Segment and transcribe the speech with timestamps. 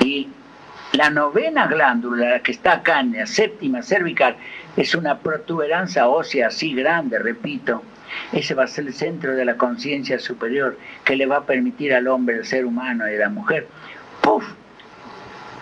[0.00, 0.28] Y
[0.92, 4.36] la novena glándula, la que está acá en la séptima cervical,
[4.76, 7.82] es una protuberancia ósea así grande, repito.
[8.32, 11.94] Ese va a ser el centro de la conciencia superior que le va a permitir
[11.94, 13.68] al hombre, al ser humano y a la mujer,
[14.20, 14.44] ¡puf!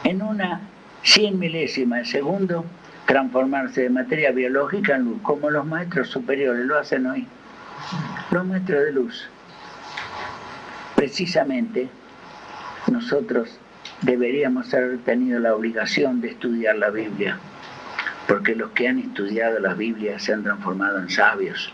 [0.05, 0.61] en una
[1.03, 2.65] cien milésima de segundo,
[3.07, 7.27] transformarse de materia biológica en luz, como los maestros superiores lo hacen hoy.
[8.31, 9.29] Los maestros de luz.
[10.95, 11.89] Precisamente
[12.87, 13.59] nosotros
[14.03, 17.39] deberíamos haber tenido la obligación de estudiar la Biblia,
[18.27, 21.73] porque los que han estudiado la Biblia se han transformado en sabios,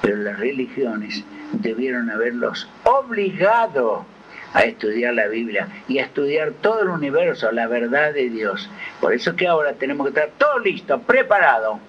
[0.00, 4.04] pero las religiones debieron haberlos obligado
[4.52, 8.70] a estudiar la Biblia y a estudiar todo el universo, la verdad de Dios.
[9.00, 11.80] Por eso que ahora tenemos que estar todo listo, preparado.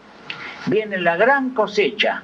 [0.66, 2.24] Viene la gran cosecha.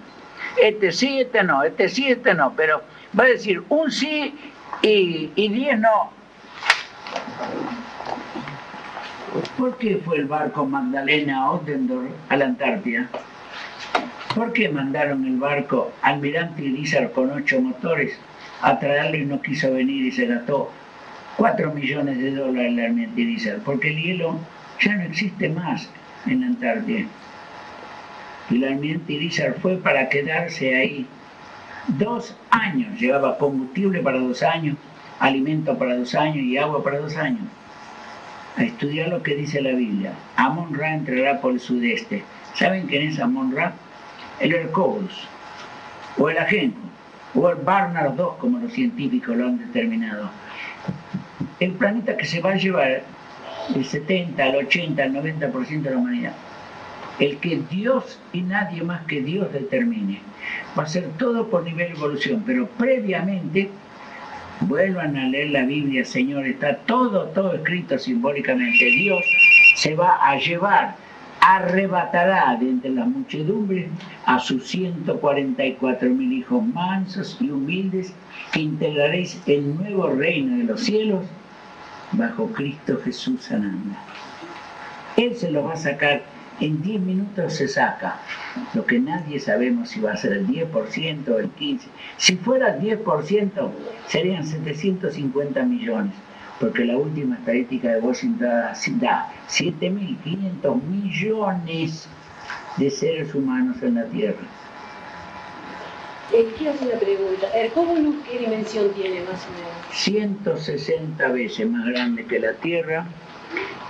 [0.61, 2.81] Este sí, este no, este sí, este no, pero
[3.17, 4.35] va a decir un sí
[4.81, 6.20] y, y diez no.
[9.57, 13.07] ¿Por qué fue el barco Magdalena Ottendorf a la Antártida?
[14.35, 18.17] ¿Por qué mandaron el barco Almirante Irizar con ocho motores
[18.61, 20.71] a traerlo y no quiso venir y se gastó
[21.37, 23.59] cuatro millones de dólares el Almirante Irizar?
[23.59, 24.39] Porque el hielo
[24.79, 25.89] ya no existe más
[26.25, 27.07] en Antártida.
[28.49, 31.05] Y el Almirante Irizar fue para quedarse ahí
[31.87, 34.77] dos años, llevaba combustible para dos años,
[35.21, 37.43] alimento para dos años y agua para dos años.
[38.57, 40.13] A estudiar lo que dice la Biblia.
[40.35, 42.23] Amon Ra entrará por el sudeste.
[42.55, 43.73] ¿Saben quién es Amon Ra?
[44.39, 45.27] El Hercobus,
[46.17, 46.79] o el Ajenjo,
[47.35, 50.31] o el Barnard 2, como los científicos lo han determinado.
[51.59, 53.03] El planeta que se va a llevar
[53.69, 56.33] del 70 al 80 al 90% de la humanidad.
[57.19, 60.19] El que Dios y nadie más que Dios determine.
[60.77, 63.69] Va a ser todo por nivel de evolución, pero previamente
[64.61, 68.85] Vuelvan a leer la Biblia, Señor, está todo, todo escrito simbólicamente.
[68.85, 69.21] Dios
[69.75, 70.95] se va a llevar,
[71.41, 73.87] arrebatará de entre las muchedumbres
[74.25, 78.13] a sus 144 mil hijos mansos y humildes
[78.51, 81.25] que integraréis el nuevo reino de los cielos
[82.11, 83.95] bajo Cristo Jesús sanando.
[85.17, 86.21] Él se lo va a sacar
[86.61, 88.19] en 10 minutos se saca.
[88.73, 91.79] Lo que nadie sabemos si va a ser el 10% o el 15%.
[92.17, 93.69] Si fuera el 10%,
[94.07, 96.13] serían 750 millones,
[96.59, 98.39] porque la última estadística de Washington
[98.99, 102.07] da 7.500 millones
[102.77, 104.37] de seres humanos en la Tierra.
[106.33, 107.47] Eh, quiero hacer una pregunta.
[107.53, 107.93] ¿El cómo
[108.23, 109.71] qué dimensión tiene más o menos?
[109.91, 113.05] 160 veces más grande que la Tierra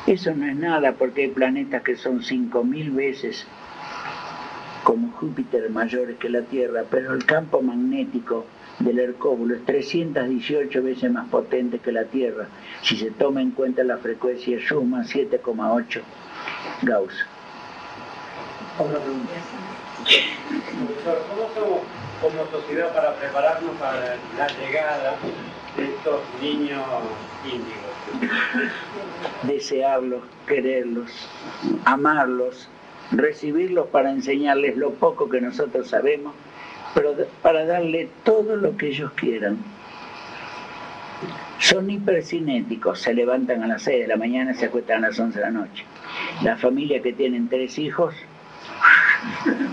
[0.07, 3.45] eso no es nada porque hay planetas que son 5.000 veces
[4.83, 8.45] como Júpiter mayores que la Tierra, pero el campo magnético
[8.79, 12.47] del Hercóbulo es 318 veces más potente que la Tierra,
[12.81, 16.01] si se toma en cuenta la frecuencia Schumann 7,8
[16.81, 17.13] Gauss.
[21.27, 21.81] ¿cómo somos
[22.21, 25.15] como sociedad para prepararnos para la llegada
[25.77, 26.81] de estos niños
[27.45, 27.90] índigos?
[29.43, 31.11] Desearlos, quererlos,
[31.85, 32.69] amarlos,
[33.11, 36.33] recibirlos para enseñarles lo poco que nosotros sabemos,
[36.93, 39.57] pero para darle todo lo que ellos quieran.
[41.59, 45.37] Son hipercinéticos, se levantan a las 6 de la mañana se acuestan a las 11
[45.37, 45.85] de la noche.
[46.43, 48.15] La familia que tienen tres hijos,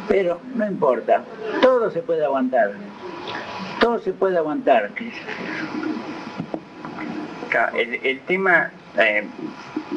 [0.06, 1.24] pero no importa,
[1.62, 2.72] todo se puede aguantar,
[3.80, 4.90] todo se puede aguantar.
[7.74, 9.24] El, tema, eh,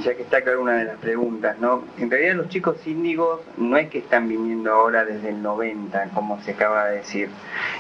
[0.04, 1.84] ya que está acá una de las preguntas, ¿no?
[1.98, 6.42] En realidad los chicos índigos no es que están viniendo ahora desde el 90, como
[6.44, 7.30] se acaba de decir,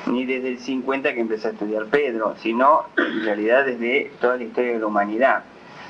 [0.08, 4.44] ni desde el 50 que empezó a estudiar Pedro, sino en realidad desde toda la
[4.44, 5.44] historia de la humanidad.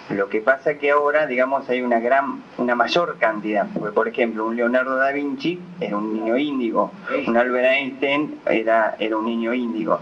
[0.09, 3.67] Lo que pasa que ahora, digamos, hay una gran, una mayor cantidad.
[3.73, 6.91] Porque, por ejemplo, un Leonardo da Vinci era un niño índigo,
[7.27, 10.01] un Albert Einstein era, era un niño índigo.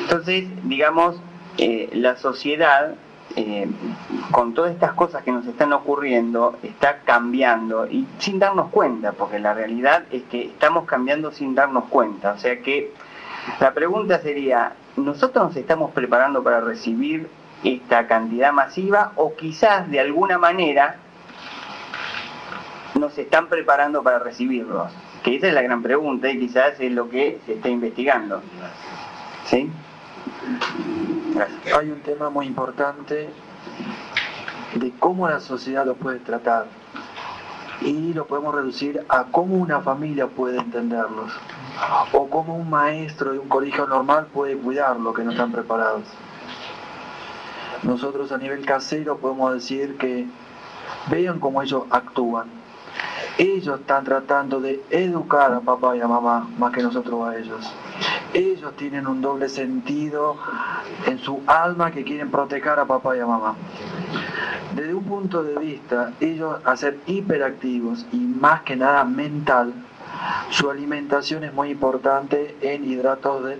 [0.00, 1.20] Entonces, digamos,
[1.58, 2.94] eh, la sociedad
[3.36, 3.68] eh,
[4.30, 9.38] con todas estas cosas que nos están ocurriendo, está cambiando y sin darnos cuenta, porque
[9.38, 12.32] la realidad es que estamos cambiando sin darnos cuenta.
[12.32, 12.92] O sea que
[13.60, 17.28] la pregunta sería, ¿nosotros nos estamos preparando para recibir
[17.64, 20.96] esta cantidad masiva o quizás de alguna manera
[22.98, 24.92] nos están preparando para recibirlos?
[25.22, 28.42] Que esa es la gran pregunta y quizás es lo que se está investigando.
[29.46, 29.70] ¿Sí?
[31.78, 33.30] Hay un tema muy importante
[34.74, 36.66] de cómo la sociedad lo puede tratar
[37.80, 41.32] y lo podemos reducir a cómo una familia puede entenderlos
[42.12, 46.04] o cómo un maestro de un colegio normal puede cuidarlo que no están preparados.
[47.84, 50.26] nosotros a nivel casero podemos decir que
[51.10, 52.61] vean cómo ellos actúan.
[53.38, 57.72] Ellos están tratando de educar a papá y a mamá más que nosotros a ellos.
[58.34, 60.36] Ellos tienen un doble sentido
[61.06, 63.54] en su alma que quieren proteger a papá y a mamá.
[64.74, 69.72] Desde un punto de vista, ellos a ser hiperactivos y más que nada mental,
[70.50, 73.58] su alimentación es muy importante en hidratos de,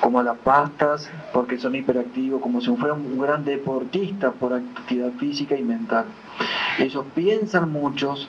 [0.00, 5.56] como las pastas, porque son hiperactivos, como si fueran un gran deportista por actividad física
[5.56, 6.06] y mental.
[6.78, 8.28] Ellos piensan muchos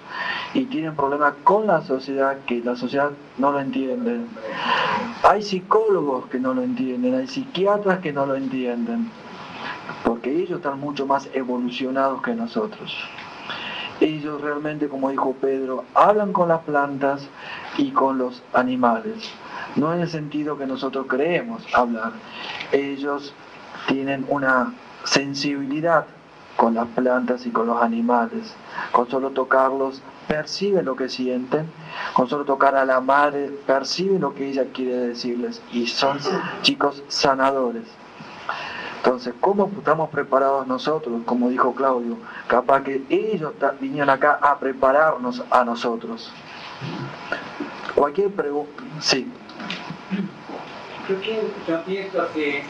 [0.53, 4.21] y tienen problemas con la sociedad que la sociedad no lo entiende.
[5.23, 9.09] Hay psicólogos que no lo entienden, hay psiquiatras que no lo entienden,
[10.03, 12.95] porque ellos están mucho más evolucionados que nosotros.
[13.99, 17.27] Ellos realmente, como dijo Pedro, hablan con las plantas
[17.77, 19.29] y con los animales.
[19.75, 22.13] No en el sentido que nosotros creemos hablar.
[22.71, 23.33] Ellos
[23.87, 24.73] tienen una
[25.03, 26.05] sensibilidad
[26.55, 28.55] con las plantas y con los animales.
[28.91, 31.69] Con solo tocarlos perciben lo que sienten,
[32.13, 36.19] con solo tocar a la madre perciben lo que ella quiere decirles y son
[36.61, 37.83] chicos sanadores.
[38.97, 41.21] Entonces, ¿cómo estamos preparados nosotros?
[41.25, 42.15] Como dijo Claudio,
[42.47, 46.31] capaz que ellos vinieron acá a prepararnos a nosotros.
[48.03, 49.25] Cualquier pregunta, sí.
[51.07, 52.65] Yo pienso, que,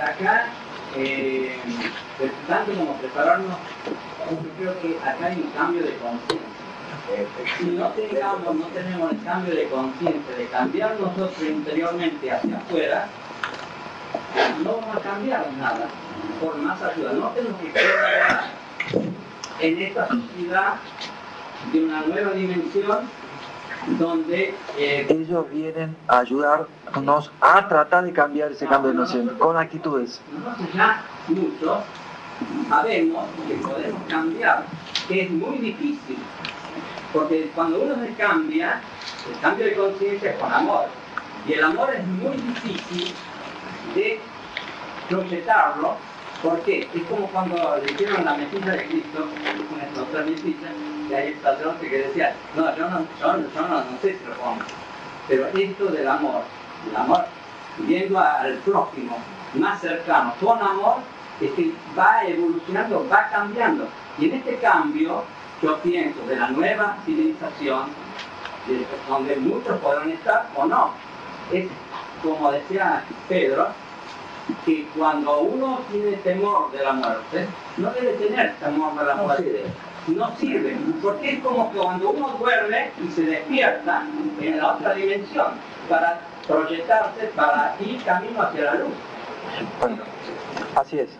[0.00, 0.46] acá,
[0.96, 1.56] eh,
[2.48, 3.56] tanto como prepararnos,
[4.28, 6.48] yo creo que acá hay un cambio de conciencia.
[7.58, 13.06] Si no tengamos, no tenemos el cambio de conciencia, de cambiar nosotros interiormente hacia afuera,
[14.64, 15.86] no vamos a cambiar nada
[16.40, 17.12] por más ayuda.
[17.12, 18.50] No tenemos que crear
[19.60, 20.74] en esta sociedad
[21.72, 23.25] de una nueva dimensión
[23.98, 29.56] donde eh, ellos vienen a ayudarnos a tratar de cambiar ese cambio de noción con
[29.56, 30.20] actitudes.
[30.32, 31.78] Nosotros ya muchos
[32.68, 34.64] sabemos que podemos cambiar,
[35.08, 36.18] que es muy difícil,
[37.12, 38.80] porque cuando uno se cambia,
[39.32, 40.86] el cambio de conciencia es con amor,
[41.46, 43.14] y el amor es muy difícil
[43.94, 44.20] de
[45.08, 45.94] proyectarlo,
[46.42, 49.26] porque es como cuando le hicieron la mesita de Cristo,
[49.72, 50.66] una otra mesita,
[51.08, 54.24] y hay el sacerdote que decía, no, yo no, yo, yo no, no, sé si
[54.24, 54.62] lo pongo,
[55.28, 56.42] pero esto del amor,
[56.88, 57.24] el amor,
[57.78, 59.18] viendo al próximo
[59.54, 60.96] más cercano, con amor,
[61.40, 63.88] es que va evolucionando, va cambiando.
[64.18, 65.24] Y en este cambio,
[65.62, 67.90] yo pienso de la nueva civilización,
[69.08, 70.90] donde muchos podrán estar o no,
[71.52, 71.66] es
[72.22, 73.68] como decía Pedro,
[74.64, 79.64] que cuando uno tiene temor de la muerte, no debe tener temor de la muerte.
[80.06, 84.04] No sirve, porque es como que cuando uno duerme y se despierta
[84.40, 85.46] en la otra dimensión
[85.88, 88.94] para proyectarse, para ir camino hacia la luz.
[89.80, 89.98] Bueno,
[90.76, 91.10] así es.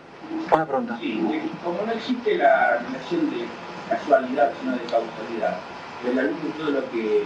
[0.53, 0.97] Una pregunta.
[1.01, 1.21] Sí,
[1.63, 3.45] como no existe la relación de
[3.89, 5.57] casualidad, sino de causalidad,
[6.05, 7.23] de la luz de todo lo que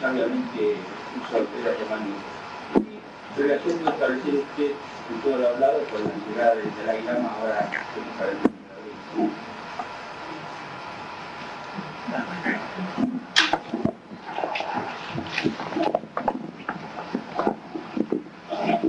[0.00, 0.76] sabiamente
[1.14, 2.14] puso Pedro Romani,
[3.36, 4.72] relación de establecer usted
[5.10, 7.68] en todo lo hablado con la llegada del Dalai Lama ahora
[8.18, 8.38] para el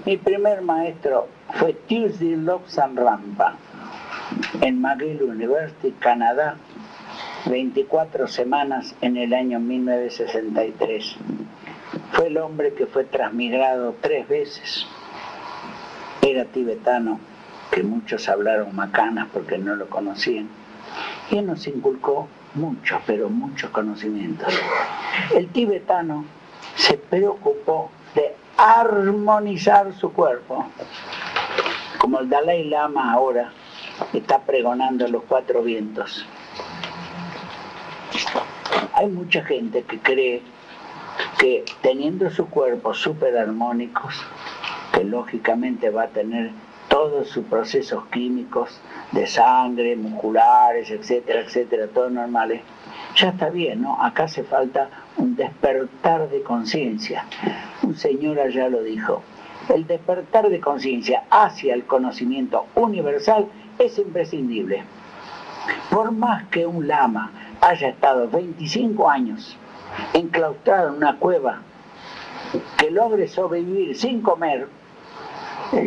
[0.06, 3.56] Mi primer maestro fue Tuesday Lobsang Rampa
[4.62, 6.58] en McGill University, Canadá,
[7.46, 11.16] 24 semanas en el año 1963.
[12.12, 14.86] Fue el hombre que fue transmigrado tres veces.
[16.22, 17.20] Era tibetano,
[17.72, 20.50] que muchos hablaron macanas porque no lo conocían.
[21.30, 24.54] Y nos inculcó muchos, pero muchos conocimientos.
[25.36, 26.26] El tibetano
[26.76, 30.66] se preocupó de armonizar su cuerpo,
[31.98, 33.52] como el Dalai Lama ahora
[34.14, 36.26] está pregonando los cuatro vientos.
[38.94, 40.42] Hay mucha gente que cree
[41.40, 44.16] que teniendo su cuerpo súper armónicos,
[44.94, 46.52] que lógicamente va a tener
[46.92, 48.70] todos sus procesos químicos
[49.14, 52.62] de sangre, musculares, etcétera, etcétera, todos normales,
[53.16, 54.04] ya está bien, ¿no?
[54.04, 57.26] Acá hace falta un despertar de conciencia.
[57.82, 59.24] Un señor allá lo dijo.
[59.70, 63.48] El despertar de conciencia hacia el conocimiento universal
[63.80, 64.84] es imprescindible.
[65.90, 67.32] Por más que un lama
[67.62, 69.58] haya estado 25 años
[70.14, 71.62] enclaustrado en una cueva,
[72.78, 74.81] que logre sobrevivir sin comer, eh,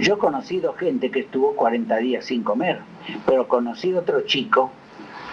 [0.01, 2.81] yo he conocido gente que estuvo 40 días sin comer,
[3.27, 4.71] pero conocí otro chico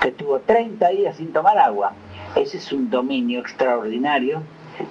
[0.01, 1.93] que estuvo 30 días sin tomar agua.
[2.35, 4.43] Ese es un dominio extraordinario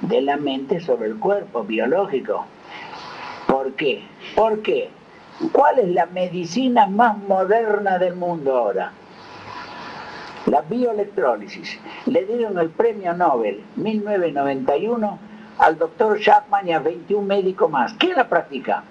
[0.03, 2.47] de la mente sobre el cuerpo biológico.
[3.47, 4.03] ¿Por qué?
[4.35, 4.91] Porque
[5.53, 8.93] ¿Cuál es la medicina más moderna del mundo ahora?
[10.45, 11.79] La bioelectrólisis.
[12.05, 15.19] Le dieron el premio Nobel 1991
[15.59, 17.95] al doctor Chapman y a 21 médicos más.
[17.95, 18.85] ¿Quién la practica?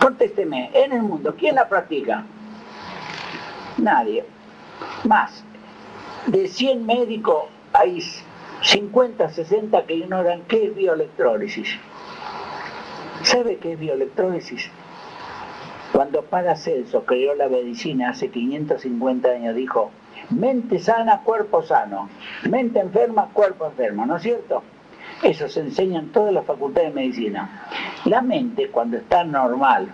[0.00, 2.24] Contésteme, en el mundo, ¿quién la practica?
[3.76, 4.24] Nadie.
[5.04, 5.44] Más.
[6.26, 8.02] De 100 médicos hay
[8.62, 11.68] 50, 60 que ignoran qué es bioelectrólisis.
[13.22, 14.70] ¿Sabe qué es bioelectrólisis?
[15.92, 19.90] Cuando Paracelso creó la medicina hace 550 años, dijo,
[20.30, 22.08] mente sana, cuerpo sano,
[22.48, 24.62] mente enferma, cuerpo enfermo, ¿no es cierto?
[25.22, 27.66] Eso se enseña en todas las facultades de medicina.
[28.06, 29.88] La mente, cuando está normal,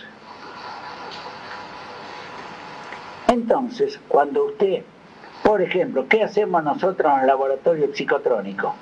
[3.29, 4.81] Entonces, cuando usted,
[5.43, 8.73] por ejemplo, ¿qué hacemos nosotros en el laboratorio psicotrónico?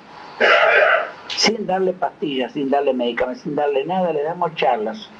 [1.26, 5.10] Sin darle pastillas, sin darle medicamentos, sin darle nada, le damos charlas.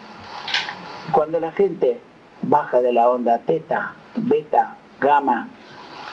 [1.12, 2.00] Cuando la gente
[2.40, 5.49] baja de la onda teta, beta, gamma,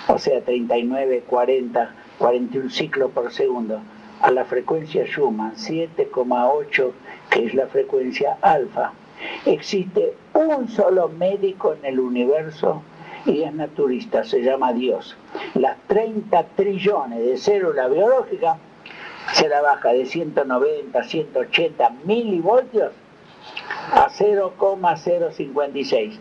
[0.09, 3.79] o sea, 39, 40, 41 ciclos por segundo,
[4.19, 6.91] a la frecuencia Schumann 7,8,
[7.29, 8.91] que es la frecuencia alfa,
[9.45, 12.83] existe un solo médico en el universo
[13.25, 15.15] y es naturista, se llama Dios.
[15.55, 18.57] Las 30 trillones de células biológicas
[19.33, 22.93] se la baja de 190, 180 milivoltios
[23.91, 26.19] a 0,056.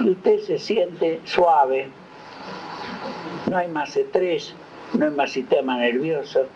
[0.00, 1.90] Y usted se siente suave,
[3.50, 4.54] no hay más estrés,
[4.94, 6.46] no hay más sistema nervioso,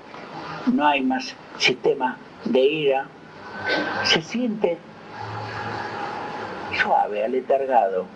[0.73, 3.07] no hay más sistema de ira,
[4.05, 4.79] se siente
[6.81, 8.07] suave, aletargado.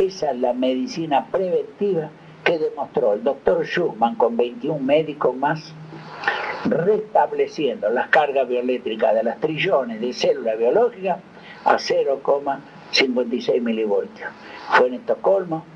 [0.00, 2.08] Esa es la medicina preventiva
[2.42, 5.74] que demostró el doctor Schumann con 21 médicos más,
[6.64, 11.18] restableciendo las cargas bioeléctricas de las trillones de células biológicas
[11.66, 14.30] a 0,56 milivoltios.
[14.70, 15.66] Fue en Estocolmo,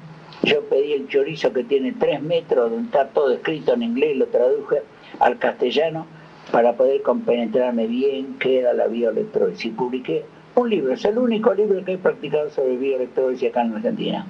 [0.42, 4.28] yo pedí el chorizo que tiene 3 metros, donde está todo escrito en inglés, lo
[4.28, 4.84] traduje
[5.20, 6.06] al castellano
[6.50, 9.66] para poder compenetrarme bien qué era la bioelectrólisis.
[9.66, 10.24] Y publiqué
[10.56, 14.26] un libro, es el único libro que he practicado sobre bioelectrólisis acá en Argentina.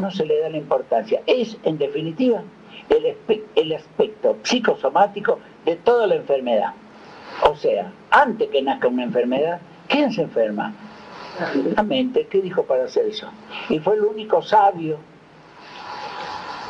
[0.00, 1.20] No se le da la importancia.
[1.26, 2.42] Es, en definitiva,
[2.88, 3.16] el,
[3.56, 6.74] el aspecto psicosomático de toda la enfermedad.
[7.42, 10.72] O sea, antes que nazca una enfermedad, ¿quién se enferma?
[11.74, 12.28] La mente.
[12.30, 13.28] ¿Qué dijo Paracelso?
[13.68, 14.98] Y fue el único sabio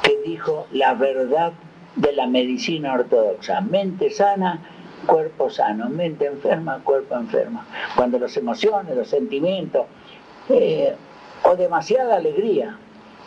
[0.02, 1.52] que dijo la verdad
[1.96, 3.60] de la medicina ortodoxa.
[3.60, 4.60] Mente sana,
[5.04, 5.88] cuerpo sano.
[5.88, 7.62] Mente enferma, cuerpo enfermo.
[7.96, 9.86] Cuando las emociones, los sentimientos
[10.48, 10.94] eh,
[11.42, 12.76] o demasiada alegría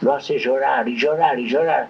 [0.02, 1.88] lo hace llorar y llorar y llorar.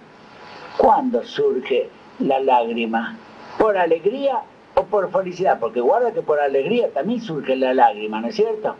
[0.77, 1.89] ¿Cuándo surge
[2.19, 3.17] la lágrima?
[3.57, 4.39] ¿Por alegría
[4.75, 5.59] o por felicidad?
[5.59, 8.75] Porque guarda que por alegría también surge la lágrima, ¿no es cierto?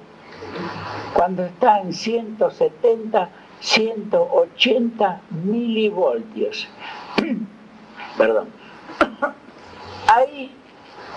[1.13, 6.67] Cuando está en 170 180 milivoltios.
[8.17, 8.49] Perdón.
[10.07, 10.55] Ahí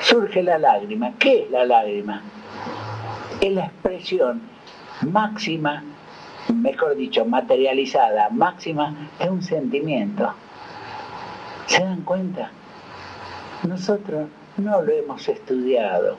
[0.00, 1.12] surge la lágrima.
[1.18, 2.22] ¿Qué es la lágrima?
[3.40, 4.42] Es la expresión
[5.02, 5.82] máxima,
[6.54, 10.32] mejor dicho, materializada, máxima de un sentimiento.
[11.66, 12.50] ¿Se dan cuenta?
[13.62, 16.16] Nosotros no lo hemos estudiado.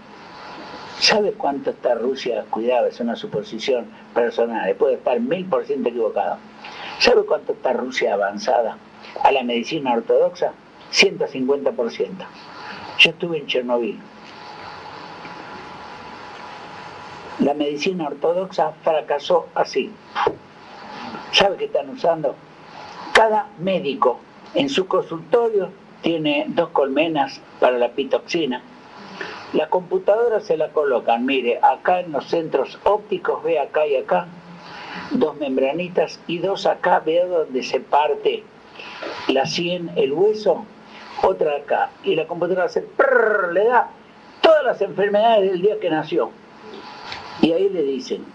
[0.99, 2.45] ¿Sabe cuánto está Rusia?
[2.49, 6.37] Cuidado, es una suposición personal, puede estar mil por ciento equivocado.
[6.99, 8.77] ¿Sabe cuánto está Rusia avanzada
[9.23, 10.53] a la medicina ortodoxa?
[10.91, 12.09] 150%.
[13.01, 13.99] Yo estuve en Chernobyl.
[17.39, 19.91] La medicina ortodoxa fracasó así.
[21.31, 22.35] ¿Sabe qué están usando?
[23.13, 24.19] Cada médico
[24.53, 25.69] en su consultorio
[26.01, 28.61] tiene dos colmenas para la pitoxina
[29.53, 34.27] la computadora se la colocan, mire, acá en los centros ópticos, ve acá y acá,
[35.11, 38.43] dos membranitas y dos acá, veo donde se parte
[39.27, 40.65] la sien, el hueso,
[41.23, 41.89] otra acá.
[42.03, 42.87] Y la computadora hace,
[43.51, 43.89] le da
[44.41, 46.31] todas las enfermedades del día que nació.
[47.41, 48.25] Y ahí le dicen,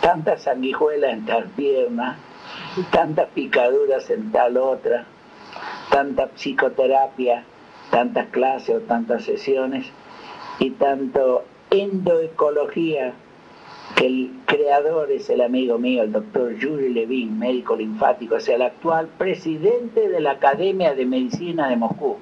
[0.00, 2.18] tantas sanguijuelas en tal pierna,
[2.90, 5.06] tantas picaduras en tal otra,
[5.90, 7.44] tanta psicoterapia,
[7.90, 9.86] tantas clases o tantas sesiones
[10.58, 13.14] y tanto endoecología,
[13.96, 18.62] que el creador es el amigo mío, el doctor Yuri Levin, médico linfático, es el
[18.62, 22.16] actual presidente de la Academia de Medicina de Moscú.